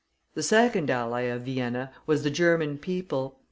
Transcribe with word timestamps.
The 0.33 0.41
second 0.41 0.89
ally 0.89 1.27
of 1.29 1.43
Vienna 1.43 1.91
was 2.07 2.23
the 2.23 2.31
German 2.31 2.79
people. 2.79 3.37